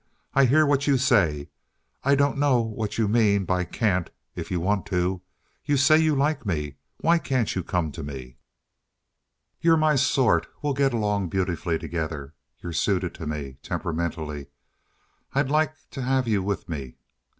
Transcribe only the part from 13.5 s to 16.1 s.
temperamentally. I'd like to